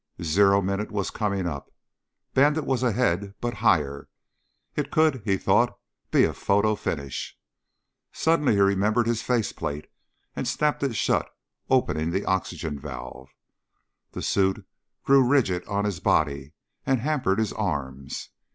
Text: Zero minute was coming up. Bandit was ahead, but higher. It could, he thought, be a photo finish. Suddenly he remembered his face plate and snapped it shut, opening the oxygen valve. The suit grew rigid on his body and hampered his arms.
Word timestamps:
Zero 0.23 0.63
minute 0.63 0.89
was 0.89 1.11
coming 1.11 1.45
up. 1.45 1.69
Bandit 2.33 2.65
was 2.65 2.81
ahead, 2.81 3.35
but 3.39 3.53
higher. 3.61 4.09
It 4.75 4.89
could, 4.89 5.21
he 5.25 5.37
thought, 5.37 5.77
be 6.09 6.23
a 6.23 6.33
photo 6.33 6.73
finish. 6.73 7.37
Suddenly 8.11 8.53
he 8.55 8.61
remembered 8.61 9.05
his 9.05 9.21
face 9.21 9.53
plate 9.53 9.85
and 10.35 10.47
snapped 10.47 10.81
it 10.81 10.95
shut, 10.95 11.29
opening 11.69 12.09
the 12.09 12.25
oxygen 12.25 12.79
valve. 12.79 13.29
The 14.13 14.23
suit 14.23 14.65
grew 15.03 15.21
rigid 15.23 15.63
on 15.67 15.85
his 15.85 15.99
body 15.99 16.53
and 16.83 17.01
hampered 17.01 17.37
his 17.37 17.53
arms. 17.53 18.29